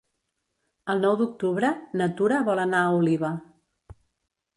El 0.93 1.01
nou 1.03 1.17
d'octubre 1.19 1.69
na 2.01 2.07
Tura 2.21 2.39
vol 2.47 2.61
anar 2.63 2.81
a 2.87 2.97
Oliva. 3.03 3.31